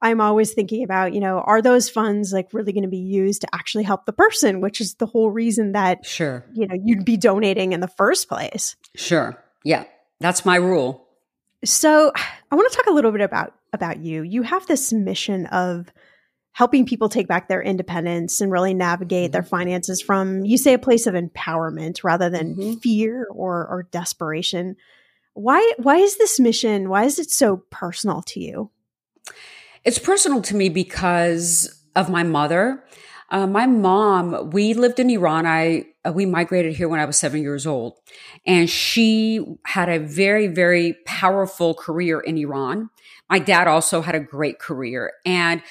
[0.02, 3.42] I'm always thinking about, you know, are those funds like really going to be used
[3.42, 7.04] to actually help the person, which is the whole reason that, sure, you know, you'd
[7.04, 8.76] be donating in the first place.
[8.96, 9.36] Sure.
[9.62, 9.84] Yeah.
[10.20, 11.06] That's my rule.
[11.64, 12.12] So
[12.50, 14.22] I want to talk a little bit about, about you.
[14.22, 15.92] You have this mission of
[16.52, 19.32] helping people take back their independence and really navigate mm-hmm.
[19.32, 22.72] their finances from, you say, a place of empowerment rather than mm-hmm.
[22.78, 24.76] fear or, or desperation.
[25.34, 28.70] Why, why is this mission, why is it so personal to you?
[29.84, 32.82] It's personal to me because of my mother.
[33.30, 35.46] Uh, my mom, we lived in Iran.
[35.46, 37.98] I we migrated here when I was seven years old,
[38.46, 42.90] and she had a very very powerful career in Iran.
[43.28, 45.62] My dad also had a great career, and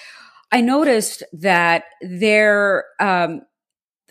[0.51, 3.41] I noticed that there, um,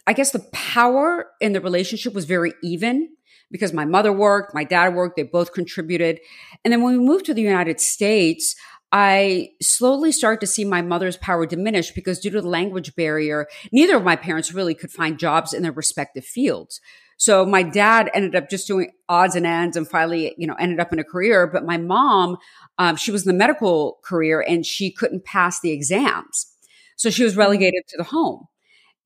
[0.07, 3.09] I guess, the power in the relationship was very even
[3.51, 6.21] because my mother worked, my dad worked, they both contributed,
[6.65, 8.57] and then when we moved to the United States.
[8.91, 13.47] I slowly started to see my mother's power diminish because due to the language barrier,
[13.71, 16.81] neither of my parents really could find jobs in their respective fields.
[17.19, 20.79] So my dad ended up just doing odds and ends and finally, you know, ended
[20.79, 21.49] up in a career.
[21.49, 22.39] But my mom,
[22.79, 26.47] um, she was in the medical career and she couldn't pass the exams.
[26.97, 27.41] So she was mm-hmm.
[27.41, 28.47] relegated to the home.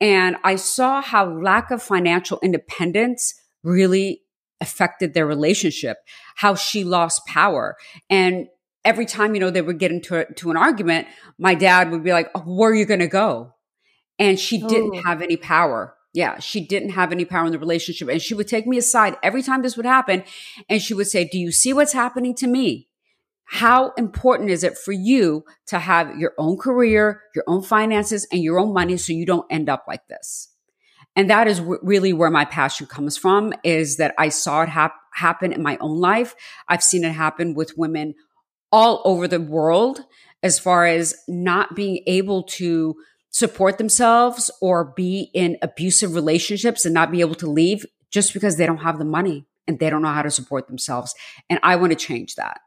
[0.00, 4.22] And I saw how lack of financial independence really
[4.60, 5.98] affected their relationship,
[6.36, 7.76] how she lost power.
[8.10, 8.48] And
[8.84, 11.06] every time, you know, they would get into a, to an argument,
[11.38, 13.54] my dad would be like, oh, where are you going to go?
[14.18, 15.02] And she didn't oh.
[15.02, 15.94] have any power.
[16.14, 18.08] Yeah, she didn't have any power in the relationship.
[18.08, 20.24] And she would take me aside every time this would happen.
[20.68, 22.88] And she would say, do you see what's happening to me?
[23.44, 28.42] How important is it for you to have your own career, your own finances, and
[28.42, 30.48] your own money so you don't end up like this?
[31.16, 34.70] And that is w- really where my passion comes from is that I saw it
[34.70, 36.34] hap- happen in my own life.
[36.68, 38.14] I've seen it happen with women
[38.72, 40.04] all over the world
[40.42, 42.96] as far as not being able to
[43.30, 48.56] support themselves or be in abusive relationships and not be able to leave just because
[48.56, 51.14] they don't have the money and they don't know how to support themselves.
[51.48, 52.60] And I want to change that.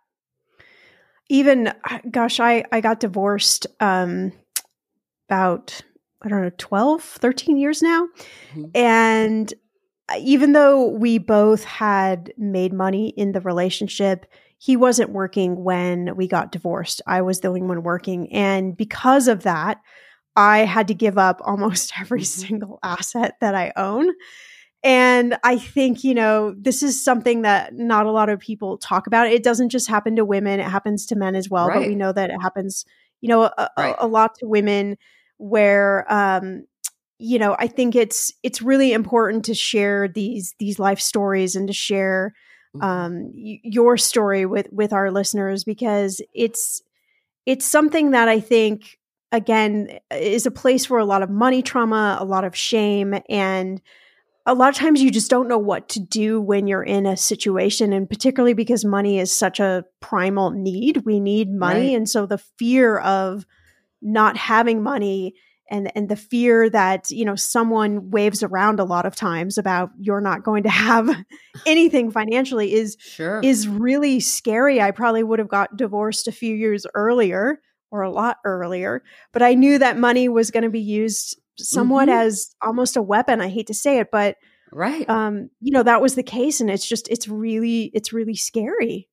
[1.27, 1.73] Even
[2.09, 4.31] gosh, I I got divorced um
[5.27, 5.81] about
[6.21, 8.07] I don't know 12, 13 years now.
[8.53, 8.65] Mm-hmm.
[8.73, 9.53] And
[10.19, 14.25] even though we both had made money in the relationship,
[14.65, 16.99] he wasn't working when we got divorced.
[17.05, 18.33] I was the only one working.
[18.33, 19.79] And because of that,
[20.35, 22.47] I had to give up almost every mm-hmm.
[22.47, 24.09] single asset that I own.
[24.83, 29.05] And I think, you know, this is something that not a lot of people talk
[29.05, 29.27] about.
[29.27, 31.67] It doesn't just happen to women, it happens to men as well.
[31.67, 31.81] Right.
[31.81, 32.85] But we know that it happens,
[33.21, 33.95] you know, a, right.
[33.99, 34.97] a, a lot to women
[35.37, 36.65] where, um,
[37.19, 41.67] you know, I think it's it's really important to share these these life stories and
[41.67, 42.33] to share.
[42.81, 46.81] Um, y- your story with with our listeners because it's
[47.45, 48.97] it's something that I think
[49.31, 53.81] again is a place for a lot of money trauma, a lot of shame, and
[54.45, 57.17] a lot of times you just don't know what to do when you're in a
[57.17, 61.03] situation, and particularly because money is such a primal need.
[61.05, 61.97] We need money, right.
[61.97, 63.45] and so the fear of
[64.01, 65.35] not having money
[65.69, 69.89] and and the fear that you know someone waves around a lot of times about
[69.99, 71.09] you're not going to have
[71.65, 73.39] anything financially is sure.
[73.43, 74.81] is really scary.
[74.81, 77.59] I probably would have got divorced a few years earlier
[77.91, 82.09] or a lot earlier, but I knew that money was going to be used somewhat
[82.09, 82.27] mm-hmm.
[82.27, 83.41] as almost a weapon.
[83.41, 84.37] I hate to say it, but
[84.71, 88.35] right, um, you know that was the case, and it's just it's really it's really
[88.35, 89.09] scary.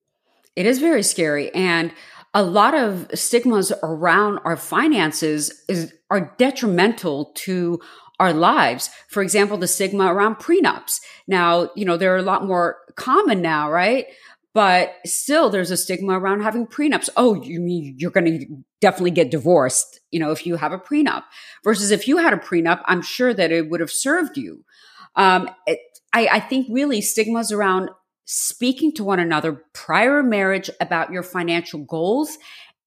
[0.55, 1.93] It is very scary, and
[2.35, 7.81] a lot of stigmas around our finances is are detrimental to
[8.21, 8.91] our lives.
[9.09, 11.01] For example, the stigma around prenups.
[11.27, 14.07] Now, you know, they're a lot more common now, right?
[14.55, 17.09] But still there's a stigma around having prenups.
[17.17, 18.47] Oh, you mean you're going to
[18.81, 21.23] definitely get divorced, you know, if you have a prenup
[21.65, 24.65] versus if you had a prenup, I'm sure that it would have served you.
[25.17, 25.79] Um, it,
[26.13, 27.91] I, I think really stigmas around
[28.25, 32.39] speaking to one another prior marriage about your financial goals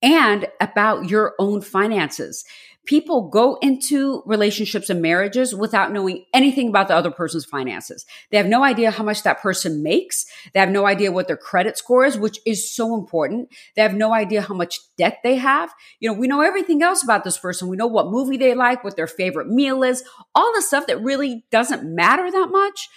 [0.01, 2.45] and about your own finances.
[2.85, 8.05] people go into relationships and marriages without knowing anything about the other person's finances.
[8.31, 10.25] They have no idea how much that person makes.
[10.53, 13.49] They have no idea what their credit score is, which is so important.
[13.75, 15.73] They have no idea how much debt they have.
[15.99, 17.67] You know, we know everything else about this person.
[17.67, 21.01] We know what movie they like, what their favorite meal is, all the stuff that
[21.01, 22.89] really doesn't matter that much.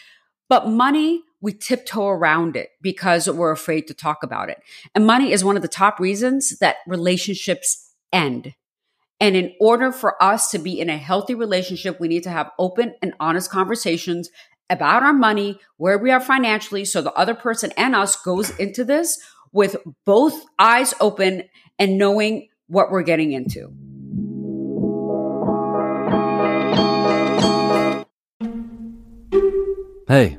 [0.48, 4.58] But money, we tiptoe around it because we're afraid to talk about it.
[4.94, 8.54] And money is one of the top reasons that relationships end.
[9.20, 12.50] And in order for us to be in a healthy relationship, we need to have
[12.58, 14.30] open and honest conversations
[14.70, 18.84] about our money, where we are financially, so the other person and us goes into
[18.84, 19.18] this
[19.50, 21.44] with both eyes open
[21.78, 23.72] and knowing what we're getting into.
[30.06, 30.38] Hey,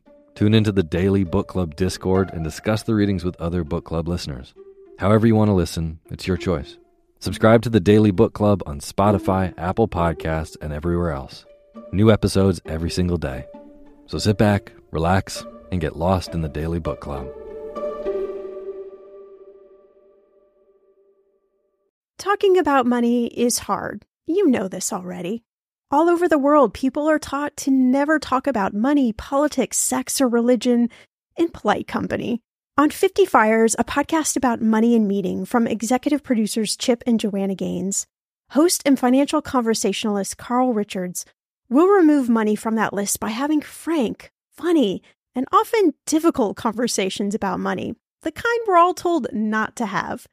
[0.35, 4.07] Tune into the Daily Book Club Discord and discuss the readings with other book club
[4.07, 4.53] listeners.
[4.97, 6.77] However, you want to listen, it's your choice.
[7.19, 11.45] Subscribe to the Daily Book Club on Spotify, Apple Podcasts, and everywhere else.
[11.91, 13.45] New episodes every single day.
[14.07, 17.27] So sit back, relax, and get lost in the Daily Book Club.
[22.17, 24.05] Talking about money is hard.
[24.25, 25.43] You know this already.
[25.93, 30.29] All over the world, people are taught to never talk about money, politics, sex, or
[30.29, 30.89] religion
[31.35, 32.39] in polite company.
[32.77, 37.55] On 50 Fires, a podcast about money and meeting from executive producers Chip and Joanna
[37.55, 38.07] Gaines,
[38.51, 41.25] host and financial conversationalist Carl Richards
[41.67, 45.03] will remove money from that list by having frank, funny,
[45.35, 50.25] and often difficult conversations about money, the kind we're all told not to have,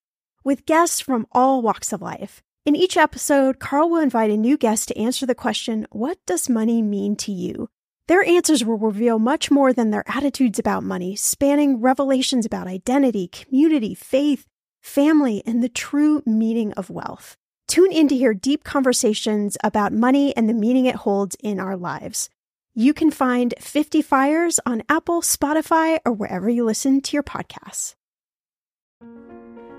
[0.45, 2.45] with guests from all walks of life.
[2.69, 6.51] In each episode, Carl will invite a new guest to answer the question, What does
[6.51, 7.71] money mean to you?
[8.09, 13.27] Their answers will reveal much more than their attitudes about money, spanning revelations about identity,
[13.29, 14.45] community, faith,
[14.83, 17.39] family, and the true meaning of wealth.
[17.69, 21.75] Tune in to hear deep conversations about money and the meaning it holds in our
[21.75, 22.29] lives.
[22.75, 27.95] You can find 50 Fires on Apple, Spotify, or wherever you listen to your podcasts.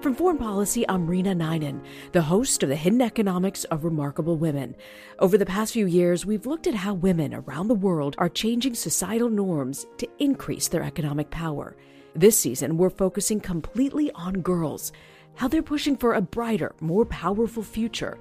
[0.01, 1.81] From Foreign Policy, I'm Reena Ninan,
[2.13, 4.73] the host of the Hidden Economics of Remarkable Women.
[5.19, 8.75] Over the past few years, we've looked at how women around the world are changing
[8.75, 11.75] societal norms to increase their economic power.
[12.15, 14.93] This season, we're focusing completely on girls,
[15.35, 18.17] how they're pushing for a brighter, more powerful future,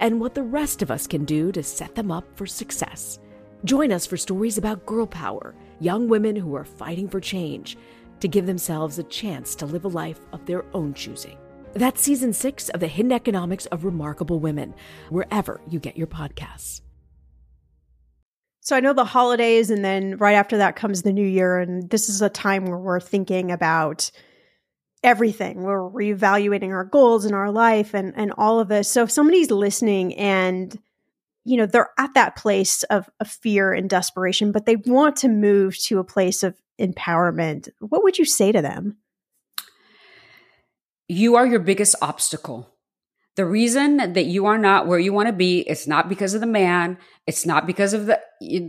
[0.00, 3.20] and what the rest of us can do to set them up for success.
[3.64, 7.76] Join us for stories about girl power, young women who are fighting for change
[8.20, 11.36] to give themselves a chance to live a life of their own choosing.
[11.72, 14.74] That's season six of The Hidden Economics of Remarkable Women,
[15.08, 16.80] wherever you get your podcasts.
[18.60, 21.58] So I know the holidays, and then right after that comes the new year.
[21.58, 24.10] And this is a time where we're thinking about
[25.02, 25.62] everything.
[25.62, 28.88] We're reevaluating our goals in our life and, and all of this.
[28.88, 30.78] So if somebody's listening and
[31.44, 35.28] you know they're at that place of, of fear and desperation but they want to
[35.28, 38.98] move to a place of empowerment, what would you say to them?
[41.08, 42.72] You are your biggest obstacle.
[43.36, 46.40] The reason that you are not where you want to be, it's not because of
[46.40, 46.98] the man.
[47.26, 48.20] It's not because of the,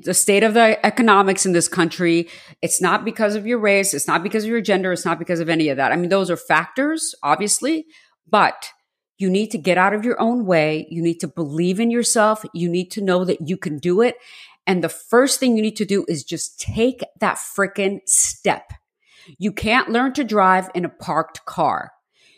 [0.03, 2.29] the state of the economics in this country.
[2.61, 3.93] It's not because of your race.
[3.93, 4.91] It's not because of your gender.
[4.91, 5.91] It's not because of any of that.
[5.91, 7.85] I mean, those are factors, obviously,
[8.29, 8.69] but
[9.17, 10.87] you need to get out of your own way.
[10.89, 12.43] You need to believe in yourself.
[12.53, 14.15] You need to know that you can do it.
[14.67, 18.71] And the first thing you need to do is just take that freaking step.
[19.37, 21.91] You can't learn to drive in a parked car.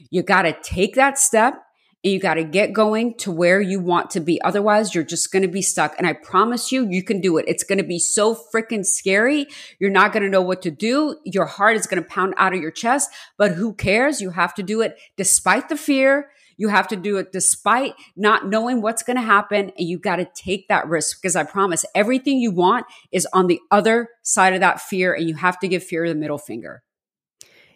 [0.10, 1.64] You got to take that step
[2.04, 4.42] and you got to get going to where you want to be.
[4.42, 5.96] Otherwise, you're just going to be stuck.
[5.98, 7.46] And I promise you, you can do it.
[7.48, 9.48] It's going to be so freaking scary.
[9.80, 11.18] You're not going to know what to do.
[11.24, 14.22] Your heart is going to pound out of your chest, but who cares?
[14.22, 18.48] You have to do it despite the fear, you have to do it despite not
[18.48, 19.72] knowing what's going to happen.
[19.78, 23.48] And you got to take that risk because I promise everything you want is on
[23.48, 25.14] the other side of that fear.
[25.14, 26.84] And you have to give fear the middle finger.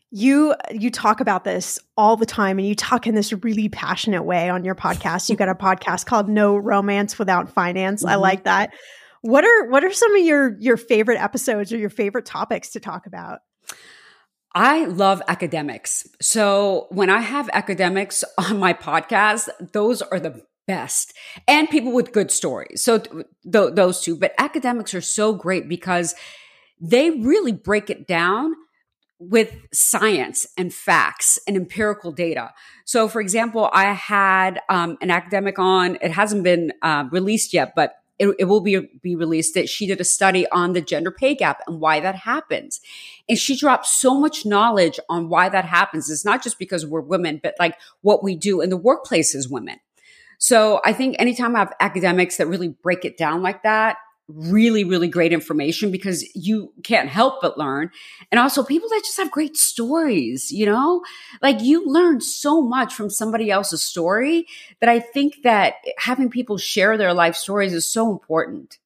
[0.10, 4.24] You you talk about this all the time and you talk in this really passionate
[4.24, 5.30] way on your podcast.
[5.30, 8.04] You got a podcast called No Romance Without Finance.
[8.04, 8.12] Mm-hmm.
[8.12, 8.74] I like that.
[9.22, 12.80] What are what are some of your your favorite episodes or your favorite topics to
[12.80, 13.40] talk about?
[14.58, 16.10] I love academics.
[16.20, 21.14] So when I have academics on my podcast, those are the best
[21.48, 22.82] and people with good stories.
[22.82, 26.16] So th- th- those two, but academics are so great because
[26.82, 28.56] they really break it down
[29.20, 32.52] with science and facts and empirical data.
[32.84, 37.74] So, for example, I had um, an academic on, it hasn't been uh, released yet,
[37.76, 41.12] but it, it, will be, be released that she did a study on the gender
[41.12, 42.82] pay gap and why that happens.
[43.30, 46.10] And she dropped so much knowledge on why that happens.
[46.10, 49.50] It's not just because we're women, but like what we do in the workplace as
[49.50, 49.80] women.
[50.40, 53.98] So I think anytime I have academics that really break it down like that,
[54.28, 57.90] really, really great information because you can't help but learn.
[58.32, 61.02] And also people that just have great stories, you know,
[61.42, 64.46] like you learn so much from somebody else's story
[64.82, 68.78] that I think that having people share their life stories is so important.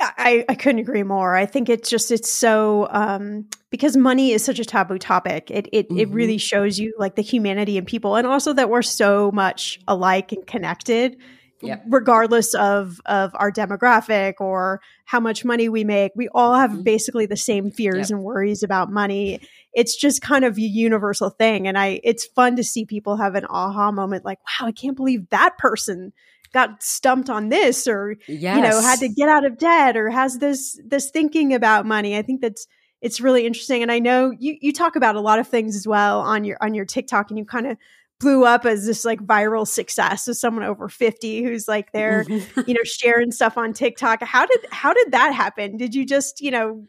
[0.00, 1.34] I, I couldn't agree more.
[1.34, 5.50] I think it's just it's so um, because money is such a taboo topic.
[5.50, 5.98] It it mm-hmm.
[5.98, 9.80] it really shows you like the humanity in people, and also that we're so much
[9.88, 11.16] alike and connected
[11.62, 11.84] yep.
[11.88, 16.82] regardless of of our demographic or how much money we make we all have mm-hmm.
[16.82, 18.16] basically the same fears yep.
[18.16, 19.40] and worries about money
[19.72, 23.34] it's just kind of a universal thing and i it's fun to see people have
[23.34, 26.12] an aha moment like wow i can't believe that person
[26.52, 28.56] got stumped on this or yes.
[28.56, 32.16] you know had to get out of debt or has this this thinking about money.
[32.16, 32.66] I think that's
[33.00, 33.82] it's really interesting.
[33.82, 36.56] And i know you you talk about a lot of things as well on your
[36.60, 37.76] on your tiktok and you kind of
[38.20, 42.60] blew up as this like viral success as someone over 50 who's like there mm-hmm.
[42.66, 44.22] you know sharing stuff on tiktok.
[44.22, 45.76] How did how did that happen?
[45.76, 46.84] Did you just you know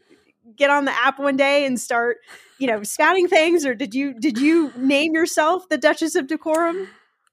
[0.56, 2.18] get on the app one day and start
[2.58, 6.88] you know spouting things or did you did you name yourself the duchess of decorum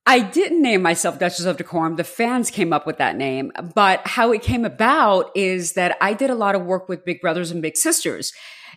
[0.10, 1.98] I didn't name myself Duchess of Decorum.
[1.98, 3.52] The fans came up with that name.
[3.76, 7.20] But how it came about is that I did a lot of work with Big
[7.20, 8.32] Brothers and Big Sisters.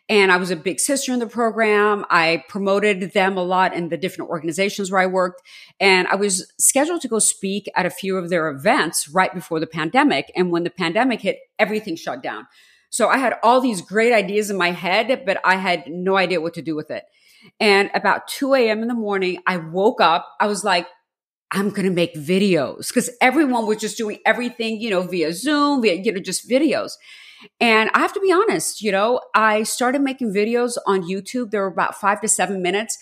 [0.09, 2.05] And I was a big sister in the program.
[2.11, 5.41] I promoted them a lot in the different organizations where I worked.
[5.79, 9.61] And I was scheduled to go speak at a few of their events right before
[9.61, 10.33] the pandemic.
[10.35, 12.49] And when the pandemic hit, everything shut down.
[12.89, 16.41] So I had all these great ideas in my head, but I had no idea
[16.41, 17.05] what to do with it.
[17.61, 18.83] And about 2 a.m.
[18.83, 20.27] in the morning, I woke up.
[20.41, 20.89] I was like,
[21.53, 25.83] I'm going to make videos because everyone was just doing everything, you know, via Zoom,
[25.83, 26.93] via, you know, just videos.
[27.59, 31.51] And I have to be honest, you know, I started making videos on YouTube.
[31.51, 32.99] They were about five to seven minutes.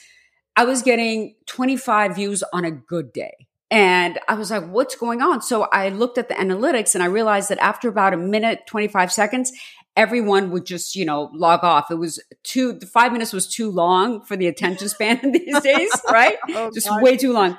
[0.57, 3.49] I was getting 25 views on a good day.
[3.71, 5.43] And I was like, what's going on?
[5.43, 9.13] So I looked at the analytics and I realized that after about a minute, 25
[9.13, 9.53] seconds,
[9.95, 11.91] everyone would just, you know, log off.
[11.91, 15.61] It was too, the five minutes was too long for the attention span in these
[15.61, 16.39] days, right?
[16.51, 17.59] oh, just way too long.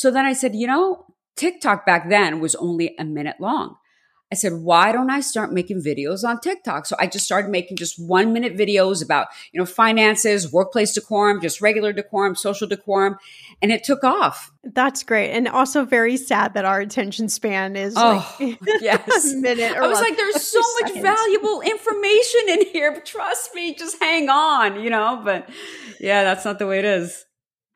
[0.00, 1.04] So then I said, you know,
[1.36, 3.76] TikTok back then was only a minute long.
[4.32, 6.86] I said, why don't I start making videos on TikTok?
[6.86, 11.42] So I just started making just one minute videos about, you know, finances, workplace decorum,
[11.42, 13.18] just regular decorum, social decorum.
[13.60, 14.50] And it took off.
[14.64, 15.32] That's great.
[15.32, 19.34] And also very sad that our attention span is oh, like yes.
[19.34, 19.76] a minute.
[19.76, 20.94] I was like, there's so seconds.
[20.94, 23.02] much valuable information in here.
[23.04, 25.46] Trust me, just hang on, you know, but
[26.00, 27.26] yeah, that's not the way it is.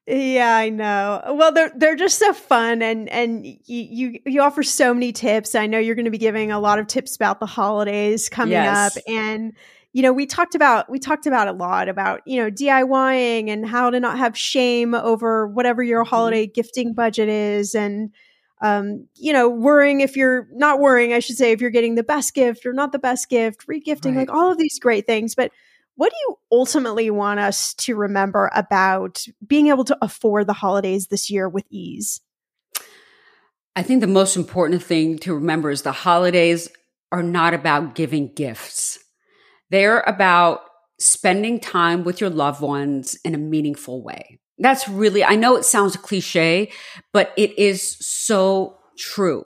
[0.07, 1.34] Yeah, I know.
[1.34, 5.55] Well, they're they're just so fun, and and you you, you offer so many tips.
[5.55, 8.52] I know you're going to be giving a lot of tips about the holidays coming
[8.52, 8.96] yes.
[8.96, 9.55] up, and
[9.94, 13.66] you know we talked about we talked about a lot about you know DIYing and
[13.66, 16.11] how to not have shame over whatever your mm-hmm.
[16.11, 18.11] holiday gifting budget is, and
[18.61, 22.05] um, you know worrying if you're not worrying, I should say, if you're getting the
[22.05, 24.28] best gift or not the best gift, regifting, right.
[24.28, 25.50] like all of these great things, but
[25.97, 31.07] what do you ultimately want us to remember about being able to afford the holidays
[31.07, 32.20] this year with ease?
[33.76, 36.68] I think the most important thing to remember is the holidays
[37.11, 38.99] are not about giving gifts.
[39.70, 40.61] They're about
[41.01, 44.38] spending time with your loved ones in a meaningful way.
[44.59, 46.70] That's really, I know it sounds cliche,
[47.12, 49.45] but it is so true.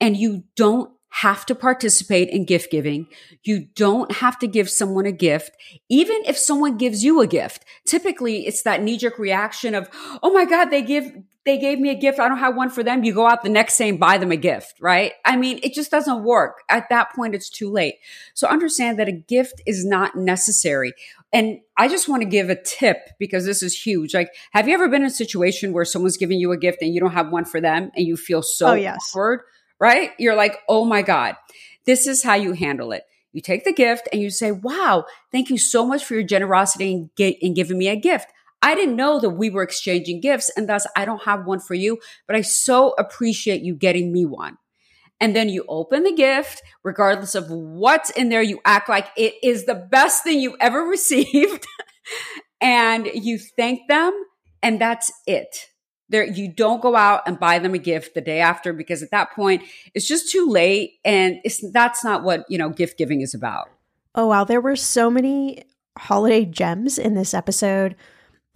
[0.00, 3.06] And you don't have to participate in gift giving.
[3.42, 5.50] You don't have to give someone a gift.
[5.88, 9.88] Even if someone gives you a gift, typically it's that knee jerk reaction of,
[10.22, 11.12] Oh my God, they give,
[11.44, 12.20] they gave me a gift.
[12.20, 13.02] I don't have one for them.
[13.02, 15.12] You go out the next day and buy them a gift, right?
[15.24, 16.62] I mean, it just doesn't work.
[16.68, 17.96] At that point, it's too late.
[18.34, 20.92] So understand that a gift is not necessary.
[21.32, 24.14] And I just want to give a tip because this is huge.
[24.14, 26.94] Like, have you ever been in a situation where someone's giving you a gift and
[26.94, 28.98] you don't have one for them and you feel so oh, yes.
[29.10, 29.40] awkward?
[29.80, 30.10] Right?
[30.18, 31.36] You're like, oh my God,
[31.86, 33.04] this is how you handle it.
[33.32, 36.92] You take the gift and you say, wow, thank you so much for your generosity
[36.92, 37.10] in,
[37.40, 38.26] in giving me a gift.
[38.62, 41.74] I didn't know that we were exchanging gifts and thus I don't have one for
[41.74, 44.58] you, but I so appreciate you getting me one.
[45.18, 49.34] And then you open the gift, regardless of what's in there, you act like it
[49.42, 51.66] is the best thing you've ever received
[52.60, 54.12] and you thank them
[54.62, 55.69] and that's it.
[56.10, 59.12] There, you don't go out and buy them a gift the day after because at
[59.12, 59.62] that point
[59.94, 63.70] it's just too late, and it's that's not what you know gift giving is about.
[64.14, 65.64] Oh wow, there were so many
[65.96, 67.94] holiday gems in this episode.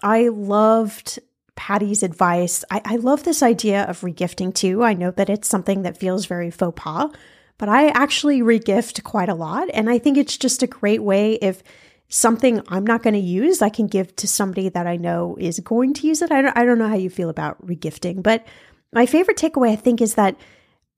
[0.02, 1.20] I loved
[1.54, 2.64] Pattie's advice.
[2.70, 4.82] I, I love this idea of regifting too.
[4.82, 7.10] I know that it's something that feels very faux pas,
[7.56, 11.34] but I actually regift quite a lot, and I think it's just a great way
[11.34, 11.62] if
[12.08, 15.60] something I'm not going to use, I can give to somebody that I know is
[15.60, 16.30] going to use it.
[16.30, 18.46] I don't, I don't know how you feel about regifting, but
[18.92, 20.36] my favorite takeaway, I think, is that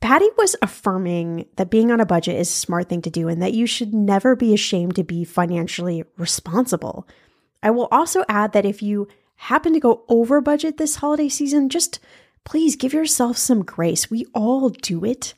[0.01, 3.41] Pattie was affirming that being on a budget is a smart thing to do and
[3.43, 7.09] that you should never be ashamed to be financially responsible.
[7.63, 11.71] I will also add that if you happen to go over budget this holiday season,
[11.71, 11.99] just
[12.45, 14.11] please give yourself some grace.
[14.11, 15.35] We all do it.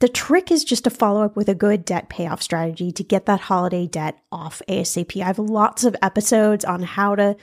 [0.00, 3.26] The trick is just to follow up with a good debt payoff strategy to get
[3.26, 5.20] that holiday debt off ASAP.
[5.20, 7.36] I have lots of episodes on how to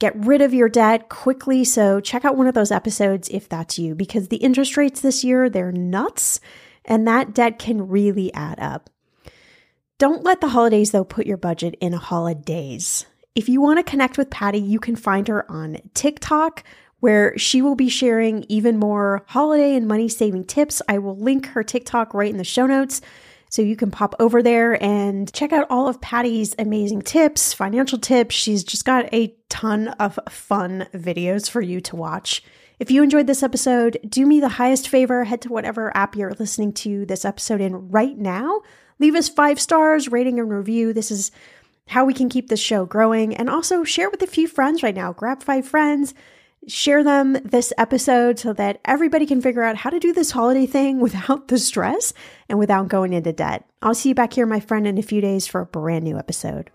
[0.00, 3.78] get rid of your debt quickly, so check out one of those episodes if that's
[3.78, 6.40] you because the interest rates this year, they're nuts
[6.84, 8.90] and that debt can really add up.
[9.98, 13.06] Don't let the holidays though put your budget in holidays.
[13.36, 16.64] If you want to connect with Pattie, you can find her on TikTok
[17.02, 20.80] where she will be sharing even more holiday and money saving tips.
[20.88, 23.00] I will link her TikTok right in the show notes.
[23.50, 27.98] So you can pop over there and check out all of Pattie's amazing tips, financial
[27.98, 28.36] tips.
[28.36, 32.40] She's just got a ton of fun videos for you to watch.
[32.78, 36.34] If you enjoyed this episode, do me the highest favor, head to whatever app you're
[36.38, 38.60] listening to this episode in right now.
[39.00, 40.92] Leave us five stars, rating and review.
[40.92, 41.32] This is
[41.88, 43.34] how we can keep this show growing.
[43.34, 45.12] And also share with a few friends right now.
[45.12, 46.14] Grab five friends
[46.68, 50.66] share them this episode so that everybody can figure out how to do this holiday
[50.66, 52.12] thing without the stress
[52.48, 53.66] and without going into debt.
[53.82, 56.18] I'll see you back here, my friend, in a few days for a brand new
[56.18, 56.70] episode.